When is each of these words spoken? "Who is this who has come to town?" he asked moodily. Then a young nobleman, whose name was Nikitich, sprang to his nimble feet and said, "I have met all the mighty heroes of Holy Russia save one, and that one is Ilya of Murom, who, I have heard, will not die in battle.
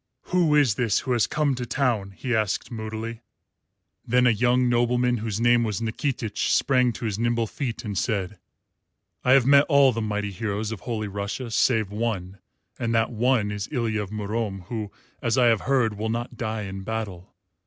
"Who 0.33 0.55
is 0.55 0.73
this 0.73 1.01
who 1.01 1.11
has 1.11 1.27
come 1.27 1.53
to 1.53 1.63
town?" 1.67 2.13
he 2.17 2.35
asked 2.35 2.71
moodily. 2.71 3.21
Then 4.03 4.25
a 4.25 4.31
young 4.31 4.67
nobleman, 4.67 5.17
whose 5.17 5.39
name 5.39 5.63
was 5.63 5.79
Nikitich, 5.79 6.49
sprang 6.51 6.91
to 6.93 7.05
his 7.05 7.19
nimble 7.19 7.45
feet 7.45 7.85
and 7.85 7.95
said, 7.95 8.39
"I 9.23 9.33
have 9.33 9.45
met 9.45 9.65
all 9.69 9.91
the 9.91 10.01
mighty 10.01 10.31
heroes 10.31 10.71
of 10.71 10.79
Holy 10.79 11.07
Russia 11.07 11.51
save 11.51 11.91
one, 11.91 12.39
and 12.79 12.95
that 12.95 13.11
one 13.11 13.51
is 13.51 13.69
Ilya 13.71 14.01
of 14.01 14.09
Murom, 14.11 14.61
who, 14.69 14.91
I 15.21 15.29
have 15.45 15.61
heard, 15.61 15.99
will 15.99 16.09
not 16.09 16.35
die 16.35 16.63
in 16.63 16.81
battle. 16.81 17.35